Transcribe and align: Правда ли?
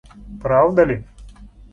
Правда 0.43 0.83
ли? 0.87 0.97